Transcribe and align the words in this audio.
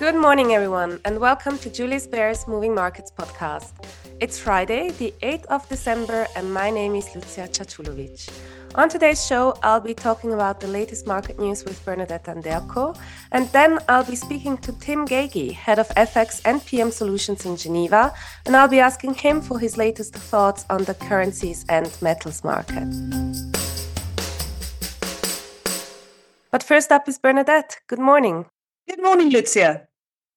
Good 0.00 0.14
morning, 0.14 0.54
everyone, 0.54 0.98
and 1.04 1.20
welcome 1.20 1.58
to 1.58 1.68
Julius 1.68 2.06
Baer's 2.06 2.48
Moving 2.48 2.74
Markets 2.74 3.12
podcast. 3.12 3.72
It's 4.18 4.38
Friday, 4.38 4.92
the 4.92 5.12
8th 5.20 5.44
of 5.50 5.68
December, 5.68 6.26
and 6.34 6.54
my 6.54 6.70
name 6.70 6.94
is 6.94 7.04
Lucija 7.10 7.46
Caculovic. 7.50 8.30
On 8.76 8.88
today's 8.88 9.26
show, 9.26 9.58
I'll 9.62 9.78
be 9.78 9.92
talking 9.92 10.32
about 10.32 10.58
the 10.58 10.68
latest 10.68 11.06
market 11.06 11.38
news 11.38 11.66
with 11.66 11.84
Bernadette 11.84 12.24
Anderko, 12.24 12.96
and 13.32 13.46
then 13.48 13.78
I'll 13.90 14.06
be 14.06 14.16
speaking 14.16 14.56
to 14.64 14.72
Tim 14.80 15.06
Gagie, 15.06 15.52
head 15.52 15.78
of 15.78 15.88
FX 15.88 16.40
and 16.46 16.64
PM 16.64 16.90
Solutions 16.90 17.44
in 17.44 17.58
Geneva, 17.58 18.14
and 18.46 18.56
I'll 18.56 18.68
be 18.68 18.80
asking 18.80 19.12
him 19.16 19.42
for 19.42 19.58
his 19.58 19.76
latest 19.76 20.14
thoughts 20.14 20.64
on 20.70 20.84
the 20.84 20.94
currencies 20.94 21.66
and 21.68 21.94
metals 22.00 22.42
market. 22.42 22.88
But 26.50 26.62
first 26.62 26.90
up 26.90 27.06
is 27.06 27.18
Bernadette. 27.18 27.80
Good 27.86 28.00
morning. 28.00 28.46
Good 28.88 29.02
morning, 29.02 29.30
Lucija. 29.30 29.89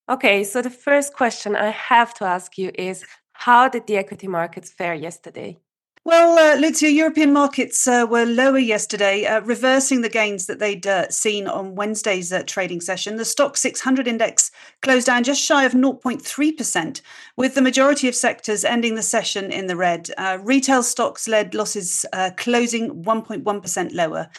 Okay, 0.10 0.44
so 0.44 0.62
the 0.62 0.70
first 0.70 1.14
question 1.14 1.56
I 1.56 1.70
have 1.70 2.14
to 2.16 2.26
ask 2.26 2.58
you 2.58 2.72
is 2.76 3.06
how 3.32 3.70
did 3.70 3.88
the 3.88 3.98
equity 3.98 4.28
markets 4.28 4.70
fare 4.70 4.94
yesterday? 4.94 5.58
Well, 6.06 6.38
uh, 6.38 6.62
Lucija, 6.62 6.94
European 6.94 7.32
markets 7.32 7.88
uh, 7.88 8.06
were 8.10 8.26
lower 8.26 8.58
yesterday, 8.58 9.26
uh, 9.26 9.40
reversing 9.40 10.02
the 10.02 10.10
gains 10.10 10.48
that 10.48 10.60
they'd 10.60 10.86
uh, 10.86 11.10
seen 11.10 11.48
on 11.48 11.76
Wednesday's 11.76 12.34
uh, 12.34 12.44
trading 12.46 12.82
session. 12.82 13.16
The 13.16 13.24
Stoxx 13.24 13.58
600 13.58 14.06
index 14.06 14.52
closed 14.82 15.08
down 15.08 15.24
just 15.24 15.42
shy 15.42 15.64
of 15.64 15.72
0.3%, 15.72 17.02
with 17.38 17.56
the 17.56 17.62
majority 17.62 18.10
of 18.10 18.16
sectors 18.16 18.66
ending 18.66 18.96
the 18.96 19.02
session 19.02 19.50
in 19.50 19.68
the 19.68 19.78
red. 19.78 20.12
Uh, 20.18 20.40
retail 20.42 20.84
stocks 20.84 21.30
led 21.30 21.56
losses, 21.56 22.06
closing 22.36 23.04
1.1% 23.06 23.94
lower. 23.94 24.30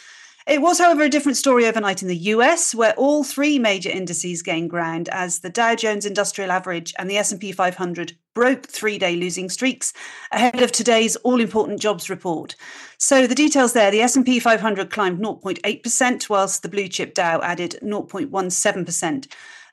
It 0.46 0.60
was, 0.60 0.78
however, 0.78 1.04
a 1.04 1.08
different 1.08 1.38
story 1.38 1.66
overnight 1.66 2.02
in 2.02 2.08
the 2.08 2.16
US, 2.16 2.74
where 2.74 2.92
all 2.98 3.24
three 3.24 3.58
major 3.58 3.88
indices 3.88 4.42
gained 4.42 4.68
ground 4.68 5.08
as 5.08 5.38
the 5.38 5.48
Dow 5.48 5.74
Jones 5.74 6.04
Industrial 6.04 6.50
Average 6.50 6.92
and 6.98 7.08
the 7.08 7.16
S&P 7.16 7.50
500 7.50 8.12
broke 8.34 8.66
three-day 8.66 9.16
losing 9.16 9.48
streaks 9.48 9.94
ahead 10.32 10.60
of 10.60 10.70
today's 10.70 11.16
all-important 11.16 11.80
jobs 11.80 12.10
report. 12.10 12.56
So 12.98 13.26
the 13.26 13.34
details 13.34 13.72
there, 13.72 13.90
the 13.90 14.02
S&P 14.02 14.38
500 14.38 14.90
climbed 14.90 15.18
0.8%, 15.20 16.28
whilst 16.28 16.62
the 16.62 16.68
blue 16.68 16.88
chip 16.88 17.14
Dow 17.14 17.40
added 17.40 17.78
0.17%. 17.82 19.26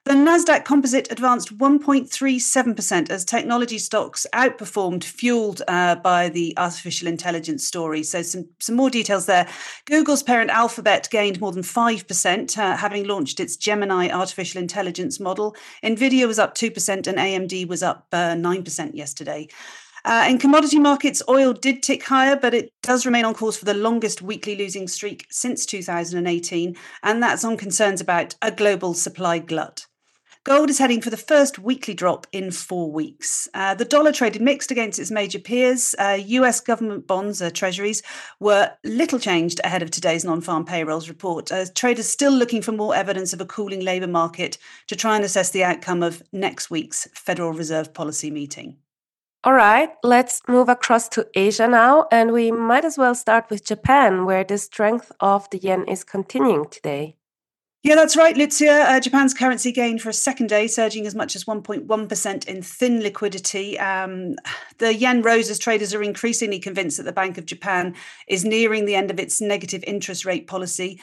The 0.04 0.14
Nasdaq 0.14 0.66
Composite 0.66 1.12
advanced 1.12 1.56
1.37% 1.60 3.12
as 3.12 3.24
technology 3.24 3.78
stocks 3.78 4.26
outperformed, 4.34 5.04
fueled 5.04 5.62
uh, 5.68 5.94
by 5.94 6.28
the 6.28 6.56
artificial 6.58 7.08
intelligence 7.08 7.68
story. 7.68 8.02
So, 8.02 8.24
some, 8.24 8.50
some 8.60 8.76
more 8.76 8.90
details 8.90 9.28
there. 9.28 9.48
Google's 9.86 10.24
parent 10.24 10.50
Alphabet 10.50 11.08
gained 11.12 11.40
more 11.40 11.52
than 11.52 11.62
5%, 11.62 12.58
uh, 12.58 12.78
having 12.78 13.08
launched 13.08 13.40
its 13.40 13.56
Gemini 13.56 14.10
artificial 14.10 14.60
intelligence 14.60 15.20
model. 15.20 15.56
Nvidia 15.84 16.26
was 16.26 16.40
up 16.40 16.56
2%, 16.56 17.06
and 17.06 17.18
AMD 17.20 17.68
was 17.68 17.84
up 17.84 18.08
uh, 18.12 18.34
9% 18.34 18.96
yesterday. 18.96 19.48
Uh, 20.04 20.26
in 20.28 20.40
commodity 20.40 20.80
markets, 20.80 21.22
oil 21.30 21.54
did 21.54 21.84
tick 21.84 22.04
higher, 22.04 22.36
but 22.36 22.56
it 22.56 22.74
does 22.82 23.06
remain 23.06 23.24
on 23.24 23.36
course 23.36 23.56
for 23.56 23.66
the 23.66 23.74
longest 23.76 24.24
weekly 24.24 24.56
losing 24.56 24.88
streak 24.88 25.28
since 25.30 25.64
2018, 25.68 26.76
and 27.04 27.22
that's 27.22 27.46
on 27.46 27.56
concerns 27.56 28.02
about 28.02 28.34
a 28.42 28.50
global 28.50 28.96
supply 28.96 29.38
glut. 29.38 29.86
Gold 30.44 30.72
is 30.72 30.80
heading 30.80 31.02
for 31.02 31.12
the 31.12 31.18
first 31.18 31.60
weekly 31.60 31.94
drop 31.94 32.26
in 32.32 32.50
four 32.50 32.92
weeks. 32.92 33.48
Uh, 33.54 33.76
the 33.76 33.86
dollar 33.86 34.12
traded 34.12 34.42
mixed 34.42 34.72
against 34.72 34.98
its 34.98 35.12
major 35.12 35.38
peers. 35.38 35.94
Uh, 36.00 36.18
US 36.20 36.60
government 36.60 37.06
bonds, 37.06 37.44
uh, 37.44 37.52
treasuries, 37.52 38.02
were 38.40 38.72
little 38.84 39.20
changed 39.20 39.62
ahead 39.64 39.84
of 39.84 39.92
today's 39.92 40.26
non 40.26 40.42
farm 40.42 40.66
payrolls 40.66 41.10
report. 41.10 41.52
Uh, 41.52 41.66
traders 41.76 42.10
still 42.10 42.32
looking 42.32 42.64
for 42.64 42.72
more 42.72 42.96
evidence 42.96 43.34
of 43.34 43.42
a 43.42 43.46
cooling 43.46 43.82
labour 43.82 44.08
market 44.08 44.58
to 44.88 44.96
try 44.96 45.16
and 45.16 45.24
assess 45.24 45.52
the 45.52 45.64
outcome 45.64 46.02
of 46.02 46.24
next 46.34 46.72
week's 46.72 47.08
Federal 47.14 47.54
Reserve 47.54 47.94
policy 47.94 48.32
meeting. 48.32 48.78
All 49.44 49.54
right, 49.54 49.92
let's 50.04 50.42
move 50.48 50.70
across 50.70 51.08
to 51.10 51.28
Asia 51.36 51.68
now, 51.68 52.08
and 52.12 52.32
we 52.32 52.52
might 52.52 52.86
as 52.86 52.98
well 52.98 53.14
start 53.14 53.52
with 53.52 53.64
Japan, 53.64 54.26
where 54.26 54.44
the 54.44 54.58
strength 54.58 55.12
of 55.20 55.48
the 55.52 55.60
yen 55.60 55.88
is 55.88 56.04
continuing 56.04 56.68
today. 56.68 57.18
Yeah, 57.84 57.96
that's 57.96 58.16
right, 58.16 58.36
Lucija. 58.36 58.86
Uh, 58.86 59.00
Japan's 59.00 59.34
currency 59.34 59.72
gained 59.72 60.04
for 60.04 60.10
a 60.10 60.14
second 60.14 60.48
day, 60.48 60.68
surging 60.68 61.08
as 61.08 61.16
much 61.16 61.36
as 61.36 61.46
1.1% 61.46 62.48
in 62.48 62.62
thin 62.62 63.02
liquidity. 63.02 63.80
Um, 63.80 64.36
the 64.78 64.94
yen 64.94 65.24
rose 65.24 65.50
as 65.50 65.58
traders 65.58 65.92
are 65.96 66.04
increasingly 66.04 66.60
convinced 66.60 66.98
that 66.98 67.04
the 67.04 67.12
Bank 67.12 67.40
of 67.40 67.48
Japan 67.48 67.96
is 68.28 68.46
nearing 68.46 68.86
the 68.86 68.94
end 68.94 69.10
of 69.10 69.20
its 69.20 69.42
negative 69.42 69.84
interest 69.88 70.26
rate 70.26 70.46
policy. 70.46 71.00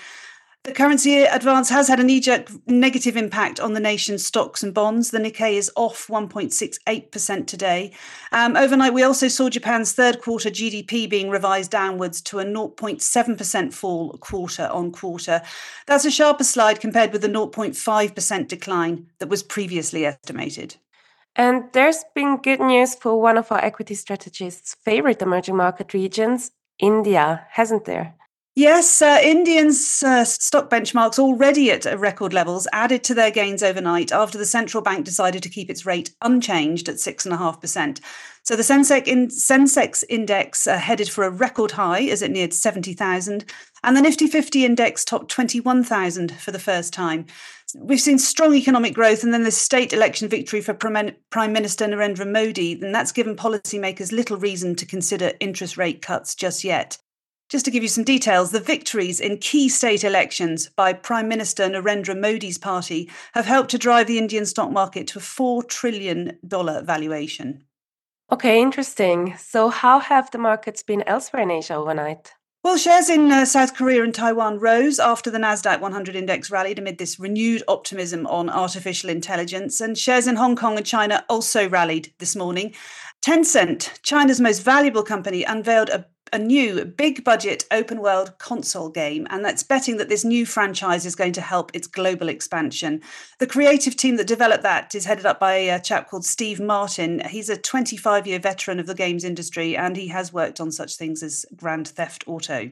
The 0.68 0.74
currency 0.74 1.22
advance 1.22 1.70
has 1.70 1.88
had 1.88 1.98
a 1.98 2.04
knee 2.04 2.20
jerk 2.20 2.50
negative 2.66 3.16
impact 3.16 3.58
on 3.58 3.72
the 3.72 3.80
nation's 3.80 4.26
stocks 4.26 4.62
and 4.62 4.74
bonds. 4.74 5.12
The 5.12 5.18
Nikkei 5.18 5.54
is 5.54 5.72
off 5.76 6.08
1.68% 6.08 7.46
today. 7.46 7.92
Um, 8.32 8.54
overnight, 8.54 8.92
we 8.92 9.02
also 9.02 9.28
saw 9.28 9.48
Japan's 9.48 9.94
third 9.94 10.20
quarter 10.20 10.50
GDP 10.50 11.08
being 11.08 11.30
revised 11.30 11.70
downwards 11.70 12.20
to 12.20 12.40
a 12.40 12.44
0.7% 12.44 13.72
fall 13.72 14.18
quarter 14.18 14.68
on 14.70 14.92
quarter. 14.92 15.40
That's 15.86 16.04
a 16.04 16.10
sharper 16.10 16.44
slide 16.44 16.80
compared 16.80 17.14
with 17.14 17.22
the 17.22 17.28
0.5% 17.28 18.48
decline 18.48 19.06
that 19.20 19.30
was 19.30 19.42
previously 19.42 20.04
estimated. 20.04 20.76
And 21.34 21.72
there's 21.72 22.04
been 22.14 22.42
good 22.42 22.60
news 22.60 22.94
for 22.94 23.18
one 23.18 23.38
of 23.38 23.50
our 23.50 23.64
equity 23.64 23.94
strategists' 23.94 24.76
favorite 24.84 25.22
emerging 25.22 25.56
market 25.56 25.94
regions, 25.94 26.50
India, 26.78 27.46
hasn't 27.52 27.86
there? 27.86 28.18
Yes, 28.58 29.00
uh, 29.00 29.20
Indians' 29.22 30.02
uh, 30.02 30.24
stock 30.24 30.68
benchmarks 30.68 31.20
already 31.20 31.70
at 31.70 31.84
record 31.96 32.32
levels 32.32 32.66
added 32.72 33.04
to 33.04 33.14
their 33.14 33.30
gains 33.30 33.62
overnight 33.62 34.10
after 34.10 34.36
the 34.36 34.44
central 34.44 34.82
bank 34.82 35.04
decided 35.04 35.44
to 35.44 35.48
keep 35.48 35.70
its 35.70 35.86
rate 35.86 36.10
unchanged 36.22 36.88
at 36.88 36.96
6.5%. 36.96 38.00
So 38.42 38.56
the 38.56 38.64
Sensex, 38.64 39.06
in, 39.06 39.28
Sensex 39.28 40.02
index 40.08 40.66
uh, 40.66 40.76
headed 40.76 41.08
for 41.08 41.22
a 41.22 41.30
record 41.30 41.70
high 41.70 42.02
as 42.06 42.20
it 42.20 42.32
neared 42.32 42.52
70,000, 42.52 43.44
and 43.84 43.96
the 43.96 44.02
Nifty 44.02 44.26
50 44.26 44.64
index 44.64 45.04
topped 45.04 45.30
21,000 45.30 46.32
for 46.32 46.50
the 46.50 46.58
first 46.58 46.92
time. 46.92 47.26
We've 47.76 48.00
seen 48.00 48.18
strong 48.18 48.54
economic 48.54 48.92
growth 48.92 49.22
and 49.22 49.32
then 49.32 49.44
the 49.44 49.52
state 49.52 49.92
election 49.92 50.28
victory 50.28 50.62
for 50.62 50.74
Prime 50.74 51.52
Minister 51.52 51.86
Narendra 51.86 52.28
Modi, 52.28 52.72
and 52.72 52.92
that's 52.92 53.12
given 53.12 53.36
policymakers 53.36 54.10
little 54.10 54.36
reason 54.36 54.74
to 54.74 54.84
consider 54.84 55.30
interest 55.38 55.76
rate 55.76 56.02
cuts 56.02 56.34
just 56.34 56.64
yet. 56.64 56.98
Just 57.48 57.64
to 57.64 57.70
give 57.70 57.82
you 57.82 57.88
some 57.88 58.04
details, 58.04 58.50
the 58.50 58.60
victories 58.60 59.20
in 59.20 59.38
key 59.38 59.70
state 59.70 60.04
elections 60.04 60.68
by 60.76 60.92
Prime 60.92 61.28
Minister 61.28 61.66
Narendra 61.66 62.18
Modi's 62.18 62.58
party 62.58 63.10
have 63.32 63.46
helped 63.46 63.70
to 63.70 63.78
drive 63.78 64.06
the 64.06 64.18
Indian 64.18 64.44
stock 64.44 64.70
market 64.70 65.06
to 65.08 65.18
a 65.18 65.22
$4 65.22 65.66
trillion 65.66 66.38
valuation. 66.42 67.64
Okay, 68.30 68.60
interesting. 68.60 69.34
So, 69.38 69.70
how 69.70 69.98
have 69.98 70.30
the 70.30 70.36
markets 70.36 70.82
been 70.82 71.02
elsewhere 71.06 71.42
in 71.42 71.50
Asia 71.50 71.76
overnight? 71.76 72.34
Well, 72.62 72.76
shares 72.76 73.08
in 73.08 73.32
uh, 73.32 73.46
South 73.46 73.74
Korea 73.74 74.04
and 74.04 74.14
Taiwan 74.14 74.58
rose 74.58 74.98
after 74.98 75.30
the 75.30 75.38
Nasdaq 75.38 75.80
100 75.80 76.14
index 76.14 76.50
rallied 76.50 76.78
amid 76.78 76.98
this 76.98 77.18
renewed 77.18 77.62
optimism 77.66 78.26
on 78.26 78.50
artificial 78.50 79.08
intelligence. 79.08 79.80
And 79.80 79.96
shares 79.96 80.26
in 80.26 80.36
Hong 80.36 80.54
Kong 80.54 80.76
and 80.76 80.84
China 80.84 81.24
also 81.30 81.66
rallied 81.66 82.12
this 82.18 82.36
morning. 82.36 82.74
Tencent, 83.22 84.02
China's 84.02 84.40
most 84.40 84.58
valuable 84.62 85.02
company, 85.02 85.44
unveiled 85.44 85.88
a 85.88 86.04
a 86.32 86.38
new 86.38 86.84
big 86.84 87.24
budget 87.24 87.64
open 87.70 88.00
world 88.00 88.38
console 88.38 88.88
game, 88.88 89.26
and 89.30 89.44
that's 89.44 89.62
betting 89.62 89.96
that 89.98 90.08
this 90.08 90.24
new 90.24 90.46
franchise 90.46 91.04
is 91.06 91.14
going 91.14 91.32
to 91.32 91.40
help 91.40 91.70
its 91.74 91.86
global 91.86 92.28
expansion. 92.28 93.02
The 93.38 93.46
creative 93.46 93.96
team 93.96 94.16
that 94.16 94.26
developed 94.26 94.62
that 94.62 94.94
is 94.94 95.04
headed 95.04 95.26
up 95.26 95.40
by 95.40 95.54
a 95.54 95.80
chap 95.80 96.08
called 96.08 96.24
Steve 96.24 96.60
Martin. 96.60 97.20
He's 97.28 97.48
a 97.48 97.56
25 97.56 98.26
year 98.26 98.38
veteran 98.38 98.80
of 98.80 98.86
the 98.86 98.94
games 98.94 99.24
industry, 99.24 99.76
and 99.76 99.96
he 99.96 100.08
has 100.08 100.32
worked 100.32 100.60
on 100.60 100.70
such 100.70 100.96
things 100.96 101.22
as 101.22 101.46
Grand 101.56 101.88
Theft 101.88 102.24
Auto. 102.26 102.70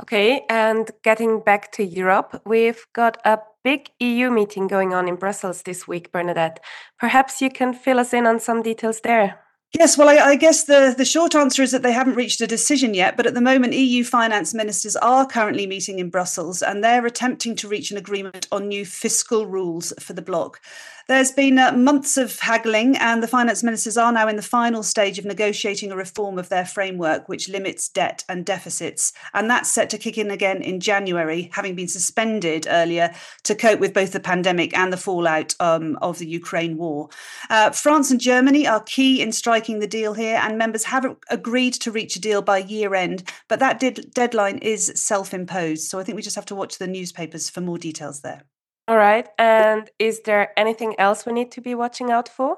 Okay, 0.00 0.44
and 0.48 0.90
getting 1.02 1.40
back 1.40 1.72
to 1.72 1.84
Europe, 1.84 2.40
we've 2.46 2.86
got 2.92 3.18
a 3.24 3.40
big 3.64 3.90
EU 3.98 4.30
meeting 4.30 4.68
going 4.68 4.94
on 4.94 5.08
in 5.08 5.16
Brussels 5.16 5.62
this 5.62 5.88
week, 5.88 6.12
Bernadette. 6.12 6.60
Perhaps 7.00 7.42
you 7.42 7.50
can 7.50 7.74
fill 7.74 7.98
us 7.98 8.12
in 8.12 8.24
on 8.24 8.38
some 8.38 8.62
details 8.62 9.00
there. 9.00 9.40
Yes, 9.74 9.98
well, 9.98 10.08
I, 10.08 10.16
I, 10.16 10.36
guess 10.36 10.64
the, 10.64 10.94
the 10.96 11.04
short 11.04 11.34
answer 11.34 11.62
is 11.62 11.72
that 11.72 11.82
they 11.82 11.92
haven't 11.92 12.14
reached 12.14 12.40
a 12.40 12.46
decision 12.46 12.94
yet. 12.94 13.18
But 13.18 13.26
at 13.26 13.34
the 13.34 13.40
moment, 13.42 13.74
EU 13.74 14.02
finance 14.02 14.54
ministers 14.54 14.96
are 14.96 15.26
currently 15.26 15.66
meeting 15.66 15.98
in 15.98 16.08
Brussels 16.08 16.62
and 16.62 16.82
they're 16.82 17.04
attempting 17.04 17.54
to 17.56 17.68
reach 17.68 17.90
an 17.90 17.98
agreement 17.98 18.48
on 18.50 18.68
new 18.68 18.86
fiscal 18.86 19.44
rules 19.44 19.92
for 20.00 20.14
the 20.14 20.22
bloc. 20.22 20.60
There's 21.08 21.32
been 21.32 21.58
uh, 21.58 21.72
months 21.72 22.18
of 22.18 22.38
haggling, 22.38 22.94
and 22.98 23.22
the 23.22 23.28
finance 23.28 23.62
ministers 23.62 23.96
are 23.96 24.12
now 24.12 24.28
in 24.28 24.36
the 24.36 24.42
final 24.42 24.82
stage 24.82 25.18
of 25.18 25.24
negotiating 25.24 25.90
a 25.90 25.96
reform 25.96 26.38
of 26.38 26.50
their 26.50 26.66
framework, 26.66 27.30
which 27.30 27.48
limits 27.48 27.88
debt 27.88 28.24
and 28.28 28.44
deficits. 28.44 29.14
And 29.32 29.48
that's 29.48 29.70
set 29.70 29.88
to 29.88 29.96
kick 29.96 30.18
in 30.18 30.30
again 30.30 30.60
in 30.60 30.80
January, 30.80 31.48
having 31.54 31.74
been 31.74 31.88
suspended 31.88 32.66
earlier 32.68 33.14
to 33.44 33.54
cope 33.54 33.80
with 33.80 33.94
both 33.94 34.12
the 34.12 34.20
pandemic 34.20 34.76
and 34.76 34.92
the 34.92 34.98
fallout 34.98 35.54
um, 35.60 35.96
of 36.02 36.18
the 36.18 36.26
Ukraine 36.26 36.76
war. 36.76 37.08
Uh, 37.48 37.70
France 37.70 38.10
and 38.10 38.20
Germany 38.20 38.66
are 38.66 38.82
key 38.82 39.22
in 39.22 39.32
striking 39.32 39.78
the 39.78 39.86
deal 39.86 40.12
here, 40.12 40.38
and 40.42 40.58
members 40.58 40.84
have 40.84 41.06
agreed 41.30 41.72
to 41.72 41.90
reach 41.90 42.16
a 42.16 42.20
deal 42.20 42.42
by 42.42 42.58
year 42.58 42.94
end, 42.94 43.22
but 43.48 43.60
that 43.60 43.80
deadline 44.12 44.58
is 44.58 44.92
self 44.94 45.32
imposed. 45.32 45.88
So 45.88 45.98
I 45.98 46.04
think 46.04 46.16
we 46.16 46.22
just 46.22 46.36
have 46.36 46.44
to 46.44 46.54
watch 46.54 46.76
the 46.76 46.86
newspapers 46.86 47.48
for 47.48 47.62
more 47.62 47.78
details 47.78 48.20
there. 48.20 48.42
All 48.88 48.96
right. 48.96 49.28
And 49.38 49.90
is 49.98 50.22
there 50.22 50.58
anything 50.58 50.98
else 50.98 51.26
we 51.26 51.34
need 51.34 51.52
to 51.52 51.60
be 51.60 51.74
watching 51.74 52.10
out 52.10 52.26
for? 52.26 52.56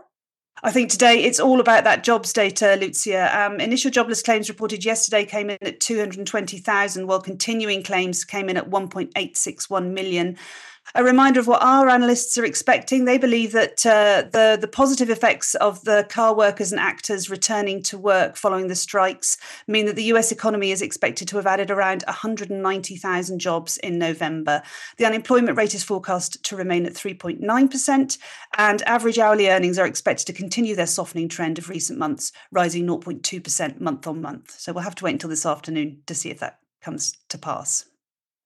I 0.63 0.71
think 0.71 0.91
today 0.91 1.25
it's 1.25 1.41
all 1.41 1.59
about 1.59 1.85
that 1.85 2.05
jobs 2.05 2.33
data, 2.33 2.77
Lucija. 2.79 3.35
Um, 3.35 3.61
initial 3.61 3.91
jobless 3.91 4.23
claims 4.23 4.49
reported 4.49 4.85
yesterday 4.85 5.25
came 5.25 5.51
in 5.51 5.59
at 5.63 5.81
220,000, 5.81 7.07
while 7.07 7.21
continuing 7.21 7.83
claims 7.83 8.25
came 8.25 8.49
in 8.49 8.57
at 8.57 8.71
1.861 8.71 9.93
million 9.93 10.37
a 10.95 11.05
reminder 11.05 11.41
of 11.41 11.47
what 11.47 11.63
our 11.63 11.89
analysts 11.89 12.37
are 12.39 12.45
expecting. 12.45 13.05
They 13.05 13.19
believe 13.19 13.53
that 13.53 13.85
uh, 13.87 14.29
the 14.31 14.59
the 14.61 14.69
positive 14.69 15.11
effects 15.11 15.55
of 15.57 15.85
the 15.85 16.07
car 16.09 16.35
workers 16.35 16.73
and 16.73 16.81
actors 16.81 17.31
returning 17.31 17.83
to 17.85 17.99
work 17.99 18.37
following 18.37 18.69
the 18.69 18.75
strikes 18.75 19.37
mean 19.67 19.87
that 19.87 19.97
the 19.97 20.05
U.S. 20.05 20.33
economy 20.33 20.71
is 20.71 20.83
expected 20.83 21.29
to 21.29 21.37
have 21.37 21.47
added 21.47 21.71
around 21.71 22.05
190,000 22.07 23.39
jobs 23.39 23.77
in 23.79 23.99
November. 23.99 24.63
The 24.97 25.07
unemployment 25.07 25.57
rate 25.57 25.75
is 25.75 25.83
forecast 25.83 26.43
to 26.45 26.57
remain 26.57 26.87
at 26.87 26.95
3.9 26.95 27.71
percent, 27.71 28.19
and 28.57 28.83
average 28.83 29.19
hourly 29.19 29.49
earnings 29.49 29.79
are 29.79 29.87
expected 29.87 30.27
to 30.27 30.33
continue 30.33 30.75
their 30.75 30.87
softening 30.87 31.29
trend 31.29 31.59
of 31.59 31.69
recent 31.69 31.99
months, 31.99 32.33
rising 32.51 32.87
0.2 32.87 33.43
percent 33.43 33.81
month 33.81 34.07
on 34.07 34.21
month. 34.21 34.51
So 34.59 34.73
we'll 34.73 34.85
have 34.85 34.95
to 34.97 35.05
wait 35.05 35.13
until 35.13 35.31
this 35.31 35.47
afternoon 35.47 36.03
to 36.07 36.15
see 36.15 36.31
if 36.31 36.41
that 36.41 36.59
comes 36.81 37.17
to 37.29 37.39
pass. 37.39 37.85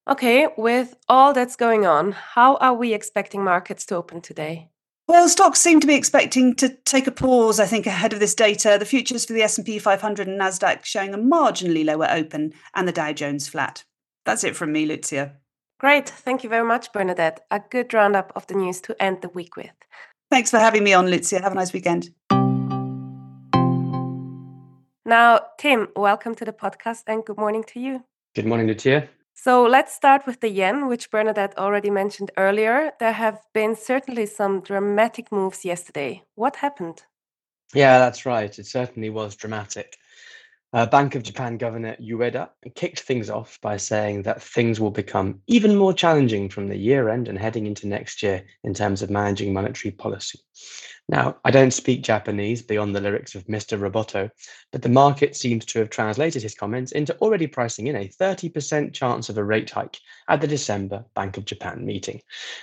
Okay, 0.06 0.49
with 0.59 0.97
all 1.09 1.33
that's 1.33 1.56
going 1.56 1.87
on, 1.87 2.12
how 2.12 2.56
are 2.56 2.75
we 2.75 2.93
expecting 2.93 3.43
markets 3.43 3.87
to 3.87 3.97
open 3.97 4.21
today? 4.21 4.69
Well, 5.09 5.31
stocks 5.31 5.61
seem 5.61 5.81
to 5.81 5.87
be 5.87 5.95
expecting 5.95 6.55
to 6.56 6.69
take 6.85 7.06
a 7.06 7.11
pause, 7.11 7.59
I 7.59 7.65
think, 7.65 7.87
ahead 7.87 8.12
of 8.12 8.21
this 8.21 8.35
data. 8.35 8.77
The 8.79 8.85
futures 8.85 9.25
for 9.25 9.33
the 9.33 9.41
S&P 9.41 9.79
500 9.79 10.29
and 10.29 10.39
Nasdaq 10.39 10.85
showing 10.85 11.15
a 11.15 11.19
marginally 11.19 11.87
lower 11.87 12.06
open 12.11 12.53
and 12.75 12.87
the 12.87 12.93
Dow 12.93 13.15
Jones 13.15 13.49
flat. 13.49 13.85
That's 14.27 14.45
it 14.45 14.55
from 14.55 14.73
me, 14.73 14.87
Lucija. 14.87 15.33
Great. 15.81 16.11
Thank 16.11 16.45
you 16.45 16.51
very 16.51 16.67
much, 16.67 16.93
Bernadette. 16.93 17.41
A 17.51 17.61
good 17.71 17.95
roundup 17.95 18.31
of 18.37 18.47
the 18.47 18.55
news 18.55 18.83
to 18.83 19.03
end 19.03 19.23
the 19.23 19.31
week 19.31 19.56
with. 19.56 19.73
Thanks 20.31 20.51
for 20.51 20.59
having 20.59 20.85
me 20.85 20.93
on, 20.93 21.06
Lucija. 21.06 21.41
Have 21.41 21.53
a 21.53 21.55
nice 21.55 21.73
weekend. 21.73 22.11
Now, 25.06 25.41
Tim, 25.59 25.89
welcome 25.97 26.35
to 26.35 26.45
the 26.45 26.53
podcast 26.53 27.05
and 27.06 27.25
good 27.25 27.39
morning 27.39 27.65
to 27.69 27.81
you. 27.81 28.05
Good 28.35 28.47
morning, 28.47 28.67
Lucija. 28.67 29.09
So 29.35 29.65
let's 29.65 29.93
start 29.93 30.27
with 30.27 30.41
the 30.41 30.49
yen, 30.49 30.87
which 30.89 31.11
Bernadette 31.11 31.59
already 31.59 31.91
mentioned 31.91 32.31
earlier. 32.37 32.93
There 33.01 33.13
have 33.13 33.41
been 33.53 33.75
certainly 33.75 34.27
some 34.27 34.61
dramatic 34.61 35.33
moves 35.33 35.65
yesterday. 35.65 36.23
What 36.37 36.57
happened? 36.57 37.03
Yeah, 37.75 37.99
that's 37.99 38.25
right. 38.25 38.57
It 38.59 38.67
certainly 38.67 39.11
was 39.11 39.35
dramatic. 39.35 39.97
Uh, 40.73 40.87
Bank 40.87 41.15
of 41.15 41.23
Japan 41.23 41.57
Governor 41.57 41.97
Ueda 42.01 42.49
kicked 42.75 43.01
things 43.01 43.31
off 43.31 43.61
by 43.61 43.77
saying 43.77 44.23
that 44.23 44.43
things 44.43 44.81
will 44.81 44.91
become 44.91 45.41
even 45.47 45.77
more 45.77 45.93
challenging 45.93 46.49
from 46.49 46.69
the 46.69 46.77
year 46.77 47.09
end 47.09 47.29
and 47.29 47.39
heading 47.39 47.67
into 47.67 47.87
next 47.87 48.23
year 48.23 48.45
in 48.65 48.75
terms 48.75 49.03
of 49.03 49.11
managing 49.11 49.53
monetary 49.53 49.93
policy. 49.93 50.41
Now, 51.09 51.37
I 51.45 51.51
don't 51.51 51.71
speak 51.71 52.03
Japanese 52.03 52.62
beyond 52.62 52.97
the 52.97 53.01
lyrics 53.01 53.35
of 53.35 53.45
Mr. 53.45 53.79
Roboto, 53.79 54.31
but 54.73 54.81
the 54.81 54.89
market 54.89 55.37
seems 55.37 55.67
to 55.67 55.79
have 55.81 55.91
translated 55.91 56.43
his 56.43 56.55
comments 56.55 56.93
into 56.93 57.15
already 57.19 57.47
pricing 57.47 57.89
in 57.89 57.97
a 57.97 58.09
30% 58.09 58.95
chance 58.95 59.29
of 59.29 59.37
a 59.37 59.45
rate 59.45 59.69
hike 59.69 59.99
at 60.29 60.41
the 60.41 60.47
December 60.47 61.05
Bank 61.15 61.37
of 61.37 61.45
Japan 61.45 61.85
meeting. 61.85 62.23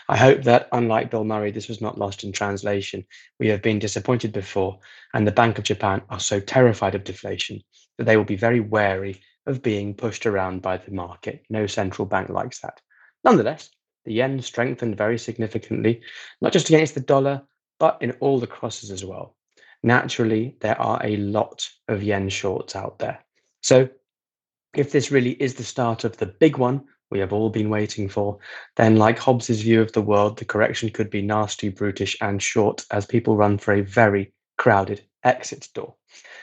I 0.09 0.17
hope 0.17 0.41
that, 0.43 0.69
unlike 0.71 1.11
Bill 1.11 1.23
Murray, 1.23 1.51
this 1.51 1.67
was 1.67 1.81
not 1.81 1.99
lost 1.99 2.23
in 2.23 2.31
translation. 2.31 3.05
We 3.39 3.47
have 3.49 3.61
been 3.61 3.77
disappointed 3.77 4.33
before, 4.33 4.79
and 5.13 5.27
the 5.27 5.31
Bank 5.31 5.59
of 5.59 5.63
Japan 5.63 6.01
are 6.09 6.19
so 6.19 6.39
terrified 6.39 6.95
of 6.95 7.03
deflation 7.03 7.61
that 7.99 8.05
they 8.05 8.17
will 8.17 8.23
be 8.23 8.37
very 8.37 8.59
wary 8.59 9.21
of 9.45 9.61
being 9.61 9.93
pushed 9.93 10.25
around 10.25 10.63
by 10.63 10.77
the 10.77 10.91
market. 10.91 11.43
No 11.51 11.67
central 11.67 12.07
bank 12.07 12.29
likes 12.29 12.61
that. 12.61 12.81
Nonetheless, 13.23 13.69
the 14.05 14.13
yen 14.13 14.41
strengthened 14.41 14.97
very 14.97 15.19
significantly, 15.19 16.01
not 16.41 16.53
just 16.53 16.69
against 16.69 16.95
the 16.95 17.01
dollar, 17.01 17.43
but 17.81 17.97
in 17.99 18.11
all 18.19 18.39
the 18.39 18.45
crosses 18.45 18.91
as 18.91 19.03
well. 19.03 19.35
Naturally, 19.81 20.55
there 20.59 20.79
are 20.79 21.01
a 21.03 21.17
lot 21.17 21.67
of 21.87 22.03
yen 22.03 22.29
shorts 22.29 22.75
out 22.75 22.99
there. 22.99 23.25
So, 23.61 23.89
if 24.75 24.91
this 24.91 25.09
really 25.09 25.31
is 25.31 25.55
the 25.55 25.63
start 25.63 26.03
of 26.03 26.15
the 26.15 26.27
big 26.27 26.57
one 26.57 26.83
we 27.09 27.17
have 27.17 27.33
all 27.33 27.49
been 27.49 27.71
waiting 27.71 28.07
for, 28.07 28.37
then, 28.75 28.97
like 28.97 29.17
Hobbes's 29.17 29.63
view 29.63 29.81
of 29.81 29.93
the 29.93 30.01
world, 30.01 30.37
the 30.37 30.45
correction 30.45 30.91
could 30.91 31.09
be 31.09 31.23
nasty, 31.23 31.69
brutish, 31.69 32.15
and 32.21 32.39
short 32.39 32.85
as 32.91 33.07
people 33.07 33.35
run 33.35 33.57
for 33.57 33.73
a 33.73 33.81
very 33.81 34.31
crowded 34.59 35.01
exit 35.23 35.67
door. 35.73 35.95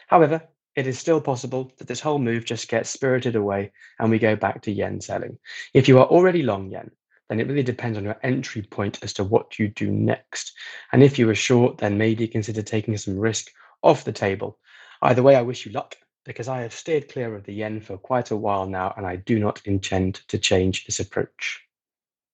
However, 0.08 0.42
it 0.74 0.88
is 0.88 0.98
still 0.98 1.20
possible 1.20 1.70
that 1.78 1.86
this 1.86 2.00
whole 2.00 2.18
move 2.18 2.46
just 2.46 2.68
gets 2.68 2.90
spirited 2.90 3.36
away 3.36 3.70
and 4.00 4.10
we 4.10 4.18
go 4.18 4.34
back 4.34 4.62
to 4.62 4.72
yen 4.72 5.00
selling. 5.00 5.38
If 5.72 5.86
you 5.86 6.00
are 6.00 6.06
already 6.06 6.42
long 6.42 6.72
yen, 6.72 6.90
then 7.28 7.40
it 7.40 7.46
really 7.46 7.62
depends 7.62 7.98
on 7.98 8.04
your 8.04 8.18
entry 8.22 8.62
point 8.62 8.98
as 9.02 9.12
to 9.14 9.24
what 9.24 9.58
you 9.58 9.68
do 9.68 9.90
next. 9.90 10.52
And 10.92 11.02
if 11.02 11.18
you 11.18 11.28
are 11.30 11.34
short, 11.34 11.78
then 11.78 11.98
maybe 11.98 12.26
consider 12.26 12.62
taking 12.62 12.96
some 12.96 13.18
risk 13.18 13.50
off 13.82 14.04
the 14.04 14.12
table. 14.12 14.58
Either 15.02 15.22
way, 15.22 15.36
I 15.36 15.42
wish 15.42 15.66
you 15.66 15.72
luck 15.72 15.96
because 16.24 16.48
I 16.48 16.60
have 16.62 16.72
stayed 16.72 17.08
clear 17.08 17.34
of 17.34 17.44
the 17.44 17.54
yen 17.54 17.80
for 17.80 17.96
quite 17.96 18.30
a 18.30 18.36
while 18.36 18.66
now 18.66 18.92
and 18.96 19.06
I 19.06 19.16
do 19.16 19.38
not 19.38 19.62
intend 19.64 20.20
to 20.28 20.38
change 20.38 20.84
this 20.84 21.00
approach. 21.00 21.62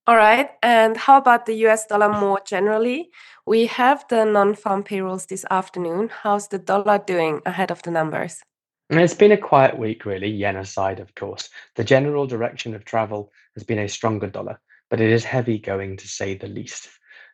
All 0.07 0.15
right. 0.15 0.51
And 0.61 0.97
how 0.97 1.17
about 1.17 1.45
the 1.45 1.55
US 1.67 1.87
dollar 1.87 2.09
more 2.09 2.39
generally? 2.45 3.09
We 3.45 3.65
have 3.67 4.05
the 4.09 4.23
non 4.23 4.53
farm 4.55 4.83
payrolls 4.83 5.25
this 5.25 5.45
afternoon. 5.49 6.09
How's 6.09 6.47
the 6.47 6.59
dollar 6.59 6.99
doing 6.99 7.41
ahead 7.45 7.71
of 7.71 7.81
the 7.81 7.91
numbers? 7.91 8.43
It's 8.91 9.15
been 9.15 9.31
a 9.31 9.37
quiet 9.37 9.79
week, 9.79 10.05
really, 10.05 10.29
yen 10.29 10.57
aside, 10.57 10.99
of 10.99 11.15
course. 11.15 11.49
The 11.75 11.83
general 11.83 12.27
direction 12.27 12.75
of 12.75 12.85
travel 12.85 13.31
has 13.55 13.63
been 13.63 13.79
a 13.79 13.89
stronger 13.89 14.27
dollar 14.27 14.59
but 14.89 15.01
it 15.01 15.11
is 15.11 15.23
heavy 15.23 15.57
going 15.57 15.97
to 15.97 16.07
say 16.07 16.35
the 16.35 16.47
least. 16.47 16.89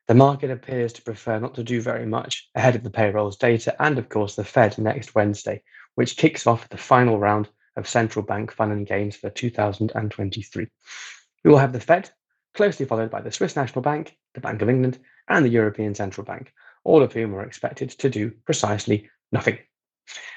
The 0.07 0.15
market 0.15 0.51
appears 0.51 0.93
to 0.93 1.01
prefer 1.01 1.39
not 1.39 1.55
to 1.55 1.63
do 1.63 1.81
very 1.81 2.05
much 2.05 2.49
ahead 2.55 2.75
of 2.75 2.83
the 2.83 2.89
payrolls 2.89 3.37
data 3.37 3.75
and, 3.81 3.97
of 3.97 4.09
course, 4.09 4.35
the 4.35 4.43
Fed 4.43 4.77
next 4.77 5.15
Wednesday, 5.15 5.61
which 5.95 6.17
kicks 6.17 6.47
off 6.47 6.69
the 6.69 6.77
final 6.77 7.19
round 7.19 7.49
of 7.77 7.87
central 7.87 8.25
bank 8.25 8.51
fun 8.51 8.71
and 8.71 8.87
games 8.87 9.15
for 9.15 9.29
2023. 9.29 10.67
We 11.43 11.51
will 11.51 11.57
have 11.57 11.73
the 11.73 11.79
Fed, 11.79 12.09
closely 12.53 12.85
followed 12.85 13.11
by 13.11 13.21
the 13.21 13.31
Swiss 13.31 13.55
National 13.55 13.81
Bank, 13.81 14.17
the 14.33 14.41
Bank 14.41 14.61
of 14.61 14.69
England, 14.69 14.99
and 15.27 15.45
the 15.45 15.49
European 15.49 15.95
Central 15.95 16.25
Bank, 16.25 16.51
all 16.83 17.01
of 17.01 17.13
whom 17.13 17.33
are 17.35 17.45
expected 17.45 17.89
to 17.91 18.09
do 18.09 18.31
precisely 18.45 19.09
nothing. 19.31 19.59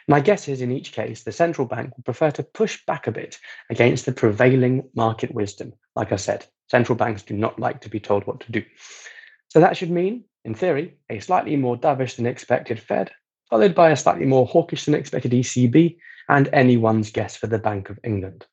My 0.06 0.20
guess 0.20 0.46
is 0.49 0.60
in 0.60 0.70
each 0.70 0.93
case, 0.93 1.22
the 1.22 1.32
central 1.32 1.67
bank 1.67 1.96
will 1.96 2.05
prefer 2.05 2.31
to 2.32 2.43
push 2.43 2.84
back 2.87 3.06
a 3.06 3.12
bit 3.12 3.38
against 3.70 4.05
the 4.05 4.12
prevailing 4.12 4.88
market 4.94 5.34
wisdom. 5.34 5.72
Like 5.96 6.12
I 6.12 6.17
said, 6.17 6.46
central 6.69 6.96
banks 6.96 7.22
do 7.22 7.34
not 7.34 7.58
like 7.58 7.81
to 7.82 7.88
be 7.88 8.00
told 8.00 8.26
what 8.26 8.40
to 8.40 8.52
do. 8.52 8.62
So 9.49 9.61
that 9.61 9.76
should 9.76 9.90
mean, 9.90 10.25
in 10.44 10.55
theory, 10.55 10.96
a 11.11 11.20
slightly 11.20 11.56
more 11.56 11.77
dovish 11.77 12.17
than 12.17 12.27
expected 12.27 12.81
Fed, 12.81 13.10
followed 13.48 13.74
by 13.74 13.91
a 13.91 13.96
slightly 13.96 14.27
more 14.27 14.46
hawkish 14.46 14.84
than 14.84 14.94
expected 14.94 15.32
ECB, 15.32 15.96
and 16.29 16.48
anyone's 16.53 17.10
guess 17.10 17.36
for 17.36 17.46
the 17.46 17.58
Bank 17.58 17.91
of 17.91 17.98
England. 18.03 18.46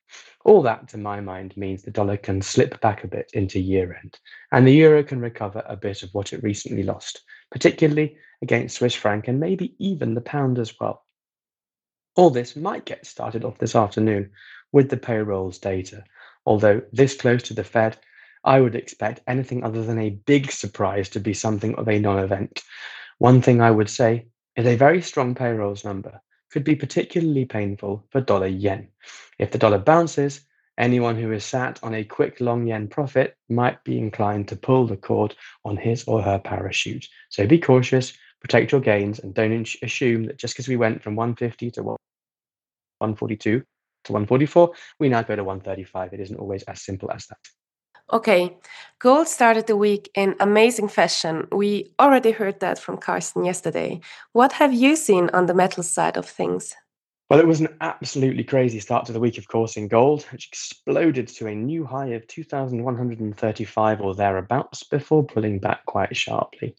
All 0.43 0.61
that, 0.63 0.87
to 0.89 0.97
my 0.97 1.21
mind, 1.21 1.55
means 1.55 1.83
the 1.83 1.91
dollar 1.91 2.17
can 2.17 2.41
slip 2.41 2.79
back 2.81 3.03
a 3.03 3.07
bit 3.07 3.29
into 3.33 3.59
year 3.59 3.97
end, 4.01 4.19
and 4.51 4.67
the 4.67 4.73
euro 4.73 5.03
can 5.03 5.19
recover 5.19 5.63
a 5.65 5.77
bit 5.77 6.03
of 6.03 6.09
what 6.13 6.33
it 6.33 6.43
recently 6.43 6.83
lost, 6.83 7.21
particularly 7.51 8.17
against 8.41 8.77
Swiss 8.77 8.95
franc 8.95 9.27
and 9.27 9.39
maybe 9.39 9.75
even 9.79 10.13
the 10.15 10.21
pound 10.21 10.57
as 10.57 10.73
well. 10.79 11.05
All 12.15 12.29
this 12.29 12.55
might 12.55 12.85
get 12.85 13.05
started 13.05 13.45
off 13.45 13.57
this 13.59 13.75
afternoon 13.75 14.31
with 14.71 14.89
the 14.89 14.97
payrolls 14.97 15.59
data, 15.59 16.03
although 16.45 16.81
this 16.91 17.15
close 17.15 17.43
to 17.43 17.53
the 17.53 17.63
Fed, 17.63 17.97
I 18.43 18.59
would 18.59 18.75
expect 18.75 19.21
anything 19.27 19.63
other 19.63 19.83
than 19.83 19.99
a 19.99 20.09
big 20.09 20.51
surprise 20.51 21.09
to 21.09 21.19
be 21.19 21.33
something 21.33 21.75
of 21.75 21.87
a 21.87 21.99
non 21.99 22.19
event. 22.19 22.61
One 23.19 23.41
thing 23.41 23.61
I 23.61 23.71
would 23.71 23.89
say 23.89 24.25
is 24.55 24.65
a 24.65 24.75
very 24.75 25.01
strong 25.01 25.35
payrolls 25.35 25.83
number 25.85 26.21
could 26.51 26.63
be 26.63 26.75
particularly 26.75 27.45
painful 27.45 28.05
for 28.09 28.19
dollar 28.21 28.47
yen. 28.47 28.89
If 29.39 29.51
the 29.51 29.57
dollar 29.57 29.77
bounces, 29.77 30.41
anyone 30.77 31.15
who 31.15 31.31
is 31.31 31.45
sat 31.45 31.79
on 31.83 31.93
a 31.93 32.03
quick 32.03 32.41
long 32.41 32.67
yen 32.67 32.87
profit 32.87 33.37
might 33.47 33.83
be 33.83 33.97
inclined 33.97 34.47
to 34.49 34.55
pull 34.55 34.87
the 34.87 34.97
cord 34.97 35.35
on 35.63 35.77
his 35.77 36.03
or 36.05 36.21
her 36.21 36.39
parachute. 36.39 37.07
So 37.29 37.45
be 37.47 37.59
cautious, 37.59 38.13
protect 38.41 38.71
your 38.71 38.81
gains, 38.81 39.19
and 39.19 39.33
don't 39.33 39.69
assume 39.81 40.25
that 40.25 40.37
just 40.37 40.55
because 40.55 40.67
we 40.67 40.77
went 40.77 41.03
from 41.03 41.15
150 41.15 41.71
to 41.71 41.83
142 41.83 43.63
to 44.05 44.13
144, 44.13 44.71
we 44.99 45.09
now 45.09 45.21
go 45.21 45.35
to 45.35 45.43
135. 45.43 46.13
It 46.13 46.19
isn't 46.19 46.37
always 46.39 46.63
as 46.63 46.81
simple 46.81 47.11
as 47.11 47.25
that. 47.27 47.37
Okay, 48.13 48.57
gold 48.99 49.29
started 49.29 49.67
the 49.67 49.77
week 49.77 50.09
in 50.15 50.35
amazing 50.41 50.89
fashion. 50.89 51.47
We 51.49 51.93
already 51.97 52.31
heard 52.31 52.59
that 52.59 52.77
from 52.77 52.97
Carsten 52.97 53.45
yesterday. 53.45 54.01
What 54.33 54.51
have 54.53 54.73
you 54.73 54.97
seen 54.97 55.29
on 55.33 55.45
the 55.45 55.53
metal 55.53 55.81
side 55.81 56.17
of 56.17 56.25
things? 56.25 56.75
Well, 57.29 57.39
it 57.39 57.47
was 57.47 57.61
an 57.61 57.77
absolutely 57.79 58.43
crazy 58.43 58.81
start 58.81 59.05
to 59.05 59.13
the 59.13 59.19
week, 59.21 59.37
of 59.37 59.47
course, 59.47 59.77
in 59.77 59.87
gold, 59.87 60.23
which 60.23 60.49
exploded 60.49 61.29
to 61.29 61.47
a 61.47 61.55
new 61.55 61.85
high 61.85 62.07
of 62.07 62.27
2,135 62.27 64.01
or 64.01 64.13
thereabouts 64.13 64.83
before 64.83 65.23
pulling 65.23 65.59
back 65.59 65.85
quite 65.85 66.13
sharply. 66.13 66.75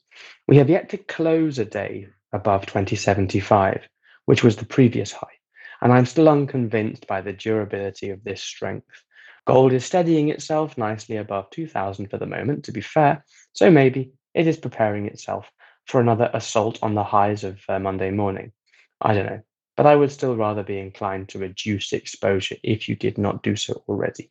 We 0.46 0.58
have 0.58 0.68
yet 0.68 0.90
to 0.90 0.98
close 0.98 1.58
a 1.58 1.64
day 1.64 2.08
above 2.34 2.66
2075, 2.66 3.88
which 4.26 4.44
was 4.44 4.56
the 4.56 4.66
previous 4.66 5.12
high 5.12 5.38
and 5.82 5.92
I'm 5.92 6.06
still 6.06 6.28
unconvinced 6.28 7.08
by 7.08 7.20
the 7.20 7.32
durability 7.32 8.10
of 8.10 8.22
this 8.22 8.40
strength. 8.40 9.02
Gold 9.46 9.72
is 9.72 9.84
steadying 9.84 10.28
itself 10.28 10.78
nicely 10.78 11.16
above 11.16 11.50
2000 11.50 12.08
for 12.08 12.18
the 12.18 12.26
moment, 12.26 12.64
to 12.64 12.72
be 12.72 12.80
fair, 12.80 13.24
so 13.52 13.68
maybe 13.68 14.12
it 14.32 14.46
is 14.46 14.56
preparing 14.56 15.06
itself 15.06 15.50
for 15.86 16.00
another 16.00 16.30
assault 16.32 16.78
on 16.82 16.94
the 16.94 17.02
highs 17.02 17.42
of 17.42 17.60
uh, 17.68 17.80
Monday 17.80 18.12
morning. 18.12 18.52
I 19.00 19.12
don't 19.12 19.26
know, 19.26 19.42
but 19.76 19.86
I 19.86 19.96
would 19.96 20.12
still 20.12 20.36
rather 20.36 20.62
be 20.62 20.78
inclined 20.78 21.28
to 21.30 21.40
reduce 21.40 21.92
exposure 21.92 22.56
if 22.62 22.88
you 22.88 22.94
did 22.94 23.18
not 23.18 23.42
do 23.42 23.56
so 23.56 23.82
already. 23.88 24.30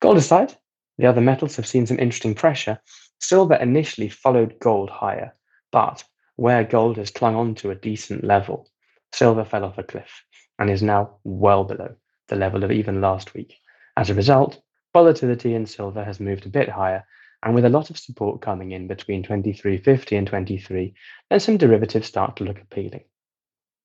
Gold 0.00 0.16
aside, 0.16 0.56
the 0.98 1.06
other 1.06 1.20
metals 1.20 1.54
have 1.54 1.68
seen 1.68 1.86
some 1.86 2.00
interesting 2.00 2.34
pressure. 2.34 2.80
Silver 3.20 3.54
initially 3.54 4.08
followed 4.08 4.58
gold 4.58 4.90
higher, 4.90 5.36
but 5.70 6.02
where 6.34 6.64
gold 6.64 6.96
has 6.96 7.12
clung 7.12 7.36
on 7.36 7.54
to 7.54 7.70
a 7.70 7.76
decent 7.76 8.24
level, 8.24 8.68
silver 9.12 9.44
fell 9.44 9.64
off 9.64 9.78
a 9.78 9.84
cliff 9.84 10.24
and 10.60 10.70
is 10.70 10.82
now 10.82 11.16
well 11.24 11.64
below 11.64 11.96
the 12.28 12.36
level 12.36 12.62
of 12.62 12.70
even 12.70 13.00
last 13.00 13.34
week. 13.34 13.56
As 13.96 14.10
a 14.10 14.14
result, 14.14 14.60
volatility 14.92 15.54
in 15.54 15.66
silver 15.66 16.04
has 16.04 16.20
moved 16.20 16.46
a 16.46 16.50
bit 16.50 16.68
higher, 16.68 17.04
and 17.42 17.54
with 17.54 17.64
a 17.64 17.70
lot 17.70 17.88
of 17.88 17.98
support 17.98 18.42
coming 18.42 18.70
in 18.72 18.86
between 18.86 19.24
23.50 19.24 20.18
and 20.18 20.26
23, 20.26 20.94
then 21.30 21.40
some 21.40 21.56
derivatives 21.56 22.06
start 22.06 22.36
to 22.36 22.44
look 22.44 22.60
appealing. 22.60 23.04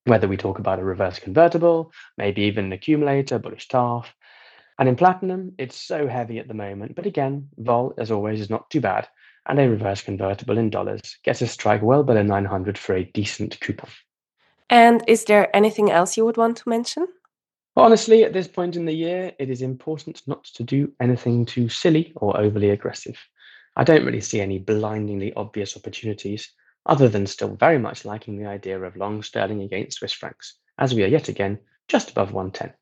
Whether 0.04 0.28
we 0.28 0.38
talk 0.38 0.60
about 0.60 0.80
a 0.80 0.84
reverse 0.84 1.18
convertible, 1.18 1.92
maybe 2.18 2.44
even 2.44 2.66
an 2.66 2.74
accumulator, 2.74 3.40
bullish 3.40 3.70
TARF, 3.70 4.14
and 4.78 4.90
in 4.90 4.98
platinum, 4.98 5.54
it's 5.58 5.78
so 5.78 6.08
heavy 6.08 6.38
at 6.40 6.50
the 6.50 6.54
moment, 6.54 6.96
but 6.96 7.06
again, 7.06 7.48
vol, 7.58 7.94
as 7.98 8.12
always, 8.12 8.42
is 8.42 8.50
not 8.50 8.70
too 8.70 8.82
bad, 8.82 9.08
and 9.48 9.60
a 9.60 9.70
reverse 9.70 10.02
convertible 10.02 10.58
in 10.58 10.70
dollars 10.70 11.18
gets 11.24 11.42
a 11.42 11.48
strike 11.48 11.82
well 11.82 12.04
below 12.04 12.22
900 12.22 12.78
for 12.78 12.96
a 12.96 13.06
decent 13.06 13.58
coupon. 13.62 13.90
And 14.70 15.04
is 15.08 15.26
there 15.26 15.56
anything 15.56 15.92
else 15.92 16.18
you 16.18 16.26
would 16.26 16.38
want 16.38 16.58
to 16.58 16.70
mention? 16.70 17.08
Honestly, 17.78 18.24
at 18.24 18.34
this 18.34 18.48
point 18.48 18.76
in 18.76 18.86
the 18.86 18.94
year, 18.94 19.34
it 19.38 19.50
is 19.50 19.62
important 19.62 20.22
not 20.28 20.46
to 20.46 20.64
do 20.64 20.92
anything 21.02 21.46
too 21.46 21.68
silly 21.70 22.14
or 22.16 22.40
overly 22.40 22.70
aggressive. 22.70 23.18
I 23.76 23.84
don't 23.84 24.06
really 24.06 24.22
see 24.22 24.40
any 24.40 24.60
blindingly 24.60 25.34
obvious 25.34 25.76
opportunities, 25.76 26.52
other 26.86 27.10
than 27.10 27.28
still 27.28 27.56
very 27.56 27.78
much 27.78 28.06
liking 28.06 28.38
the 28.38 28.48
idea 28.48 28.82
of 28.82 28.96
long 28.96 29.22
sterling 29.22 29.62
against 29.62 29.98
Swiss 29.98 30.14
francs, 30.14 30.56
as 30.78 30.94
we 30.94 31.04
are 31.04 31.08
yet 31.08 31.28
again 31.28 31.60
just 31.88 32.12
above 32.12 32.34
110. 32.34 32.74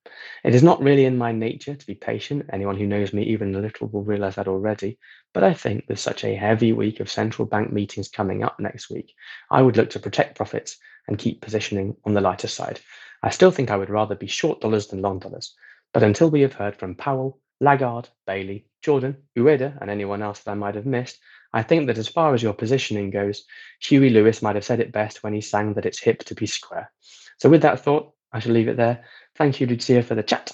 It 0.43 0.55
is 0.55 0.63
not 0.63 0.81
really 0.81 1.05
in 1.05 1.17
my 1.17 1.31
nature 1.31 1.75
to 1.75 1.85
be 1.85 1.95
patient. 1.95 2.49
Anyone 2.53 2.77
who 2.77 2.87
knows 2.87 3.13
me 3.13 3.23
even 3.23 3.53
a 3.55 3.59
little 3.59 3.87
will 3.89 4.03
realize 4.03 4.35
that 4.35 4.47
already. 4.47 4.97
But 5.33 5.43
I 5.43 5.53
think 5.53 5.85
with 5.87 5.99
such 5.99 6.23
a 6.23 6.35
heavy 6.35 6.71
week 6.71 6.99
of 6.99 7.09
central 7.09 7.45
bank 7.45 7.71
meetings 7.71 8.07
coming 8.07 8.43
up 8.43 8.59
next 8.59 8.89
week, 8.89 9.13
I 9.51 9.61
would 9.61 9.75
look 9.75 9.89
to 9.91 9.99
protect 9.99 10.37
profits 10.37 10.77
and 11.07 11.17
keep 11.17 11.41
positioning 11.41 11.97
on 12.05 12.13
the 12.13 12.21
lighter 12.21 12.47
side. 12.47 12.79
I 13.21 13.29
still 13.29 13.51
think 13.51 13.69
I 13.69 13.77
would 13.77 13.89
rather 13.89 14.15
be 14.15 14.27
short 14.27 14.61
dollars 14.61 14.87
than 14.87 15.01
long 15.01 15.19
dollars. 15.19 15.53
But 15.93 16.03
until 16.03 16.29
we 16.29 16.41
have 16.41 16.53
heard 16.53 16.75
from 16.75 16.95
Powell, 16.95 17.39
Lagarde, 17.59 18.09
Bailey, 18.25 18.67
Jordan, 18.81 19.17
Ueda, 19.37 19.77
and 19.81 19.89
anyone 19.89 20.21
else 20.21 20.39
that 20.41 20.51
I 20.51 20.55
might 20.55 20.75
have 20.75 20.85
missed, 20.85 21.19
I 21.53 21.61
think 21.61 21.87
that 21.87 21.97
as 21.97 22.07
far 22.07 22.33
as 22.33 22.41
your 22.41 22.53
positioning 22.53 23.11
goes, 23.11 23.43
Huey 23.81 24.09
Lewis 24.09 24.41
might 24.41 24.55
have 24.55 24.65
said 24.65 24.79
it 24.79 24.91
best 24.91 25.23
when 25.23 25.33
he 25.33 25.41
sang 25.41 25.73
that 25.73 25.85
it's 25.85 25.99
hip 25.99 26.23
to 26.25 26.35
be 26.35 26.47
square. 26.47 26.91
So, 27.37 27.49
with 27.49 27.61
that 27.61 27.79
thought, 27.79 28.12
I 28.33 28.39
shall 28.39 28.53
leave 28.53 28.67
it 28.67 28.77
there. 28.77 29.03
Thank 29.35 29.61
you, 29.61 29.67
Lucija, 29.67 30.03
for 30.03 30.15
the 30.15 30.23
chat. 30.23 30.51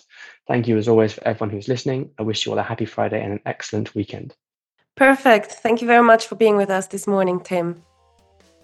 Thank 0.48 0.67
you, 0.67 0.77
as 0.77 0.88
always, 0.88 1.13
for 1.13 1.25
everyone 1.27 1.51
who's 1.51 1.67
listening. 1.67 2.12
I 2.17 2.24
wish 2.24 2.45
you 2.45 2.51
all 2.51 2.59
a 2.59 2.63
happy 2.63 2.86
Friday 2.86 3.21
and 3.21 3.33
an 3.33 3.39
excellent 3.45 3.95
weekend. 3.95 4.36
Perfect. 4.95 5.53
Thank 5.53 5.81
you 5.81 5.88
very 5.88 6.03
much 6.03 6.27
for 6.27 6.36
being 6.36 6.57
with 6.57 6.69
us 6.69 6.88
this 6.88 7.07
morning, 7.07 7.39
Tim. 7.39 7.81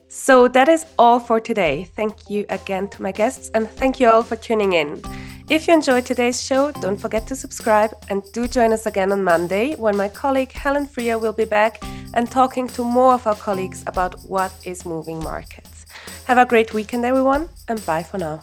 So 0.07 0.47
that 0.49 0.69
is 0.69 0.85
all 0.99 1.19
for 1.19 1.39
today. 1.39 1.85
Thank 1.95 2.29
you 2.29 2.45
again 2.49 2.87
to 2.89 3.01
my 3.01 3.11
guests 3.11 3.49
and 3.53 3.69
thank 3.69 3.99
you 3.99 4.09
all 4.09 4.23
for 4.23 4.35
tuning 4.35 4.73
in. 4.73 5.01
If 5.49 5.67
you 5.67 5.73
enjoyed 5.73 6.05
today's 6.05 6.41
show, 6.43 6.71
don't 6.71 6.99
forget 6.99 7.27
to 7.27 7.35
subscribe 7.35 7.91
and 8.09 8.23
do 8.33 8.47
join 8.47 8.73
us 8.73 8.85
again 8.85 9.11
on 9.11 9.23
Monday 9.23 9.75
when 9.75 9.95
my 9.95 10.09
colleague 10.09 10.51
Helen 10.51 10.87
Freer 10.87 11.19
will 11.19 11.33
be 11.33 11.45
back 11.45 11.83
and 12.13 12.29
talking 12.29 12.67
to 12.69 12.83
more 12.83 13.13
of 13.13 13.27
our 13.27 13.35
colleagues 13.35 13.83
about 13.87 14.19
what 14.21 14.51
is 14.65 14.85
moving 14.85 15.19
markets. 15.19 15.85
Have 16.25 16.39
a 16.39 16.45
great 16.45 16.73
weekend, 16.73 17.05
everyone, 17.05 17.47
and 17.67 17.85
bye 17.85 18.03
for 18.03 18.17
now. 18.17 18.41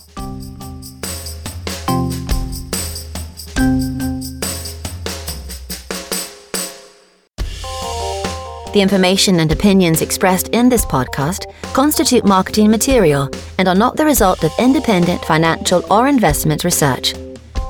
The 8.73 8.81
information 8.81 9.41
and 9.41 9.53
opinions 9.53 10.01
expressed 10.01 10.49
in 10.49 10.71
this 10.71 10.87
podcast 10.87 11.45
constitute 11.75 12.25
marketing 12.25 12.71
material 12.71 13.29
and 13.59 13.69
are 13.69 13.75
not 13.75 13.97
the 13.97 14.07
result 14.07 14.45
of 14.45 14.53
independent 14.59 15.23
financial 15.25 15.85
or 15.93 16.09
investment 16.09 16.65
research. 16.65 17.15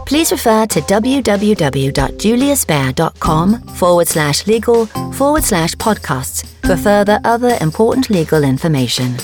Please 0.07 0.31
refer 0.31 0.67
to 0.67 0.81
www.juliusbaer.com 0.81 3.63
forward 3.63 4.09
slash 4.09 4.47
legal 4.47 4.87
forward 4.87 5.43
slash 5.43 5.75
podcasts 5.75 6.47
for 6.67 6.77
further 6.77 7.19
other 7.25 7.57
important 7.61 8.09
legal 8.11 8.45
information. 8.45 9.17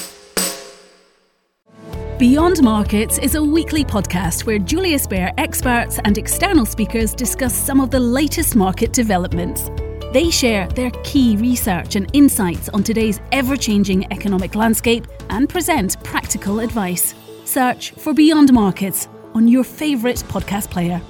Beyond 2.18 2.62
Markets 2.62 3.18
is 3.18 3.36
a 3.36 3.42
weekly 3.42 3.84
podcast 3.84 4.46
where 4.46 4.58
Julius 4.58 5.06
Baer 5.06 5.32
experts 5.38 6.00
and 6.04 6.18
external 6.18 6.66
speakers 6.66 7.14
discuss 7.14 7.54
some 7.54 7.80
of 7.80 7.92
the 7.92 8.00
latest 8.00 8.56
market 8.56 8.92
developments. 8.92 9.70
They 10.12 10.30
share 10.30 10.66
their 10.68 10.90
key 11.04 11.36
research 11.36 11.94
and 11.94 12.08
insights 12.14 12.70
on 12.70 12.82
today's 12.82 13.20
ever 13.30 13.56
changing 13.56 14.10
economic 14.10 14.54
landscape 14.54 15.06
and 15.28 15.48
present 15.48 16.02
practical 16.02 16.60
advice. 16.60 17.14
Search 17.44 17.90
for 17.90 18.14
Beyond 18.14 18.52
Markets 18.52 19.08
on 19.34 19.46
your 19.48 19.64
favourite 19.64 20.16
podcast 20.28 20.70
player. 20.70 21.02